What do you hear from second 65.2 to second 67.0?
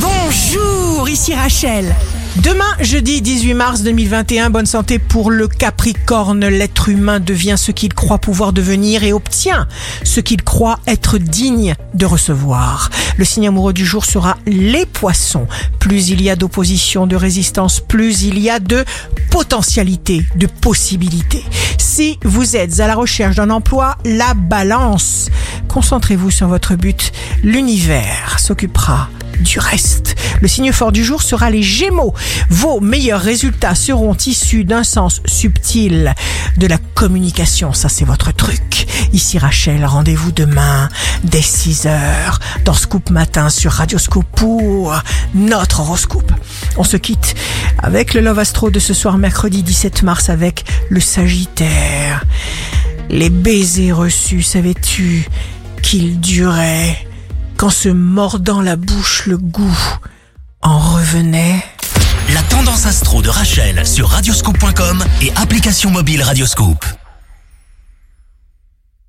et application mobile Radioscope.